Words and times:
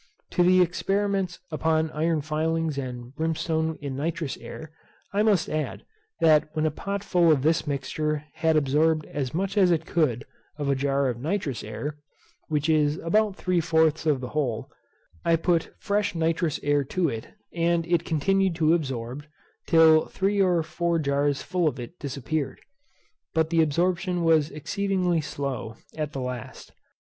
To 0.31 0.41
the 0.43 0.63
experiments 0.63 1.37
upon 1.51 1.91
iron 1.91 2.21
filings 2.21 2.75
and 2.79 3.15
brimstone 3.15 3.77
in 3.83 3.95
nitrous 3.95 4.35
air, 4.37 4.71
I 5.13 5.21
must 5.21 5.47
add, 5.47 5.85
that 6.21 6.49
when 6.53 6.65
a 6.65 6.71
pot 6.71 7.03
full 7.03 7.31
of 7.31 7.43
this 7.43 7.67
mixture 7.67 8.25
had 8.33 8.55
absorbed 8.57 9.05
as 9.05 9.35
much 9.35 9.59
as 9.59 9.69
it 9.69 9.85
could 9.85 10.25
of 10.57 10.69
a 10.69 10.75
jar 10.75 11.07
of 11.07 11.19
nitrous 11.21 11.63
air 11.63 11.99
(which 12.47 12.67
is 12.67 12.97
about 12.97 13.35
three 13.35 13.61
fourths 13.61 14.07
of 14.07 14.21
the 14.21 14.29
whole) 14.29 14.71
I 15.23 15.35
put 15.35 15.71
fresh 15.77 16.15
nitrous 16.15 16.59
air 16.63 16.83
to 16.83 17.07
it, 17.07 17.35
and 17.53 17.85
it 17.85 18.03
continued 18.03 18.55
to 18.55 18.73
absorb, 18.73 19.27
till 19.67 20.07
three 20.07 20.41
or 20.41 20.63
four 20.63 20.97
jars 20.97 21.43
full 21.43 21.67
of 21.67 21.79
it 21.79 21.99
disappeared; 21.99 22.59
but 23.35 23.51
the 23.51 23.61
absorption 23.61 24.23
was 24.23 24.49
exceedingly 24.49 25.21
slow 25.21 25.75
at 25.95 26.11
the 26.11 26.21
last. 26.21 26.71